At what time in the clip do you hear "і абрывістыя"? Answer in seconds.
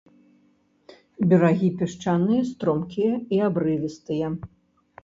3.39-4.27